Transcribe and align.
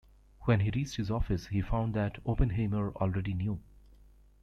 When 0.45 0.61
he 0.61 0.71
reached 0.71 0.95
his 0.95 1.11
office, 1.11 1.45
he 1.45 1.61
found 1.61 1.93
that 1.93 2.17
Oppenheimer 2.25 2.91
already 2.95 3.35
knew. 3.35 3.59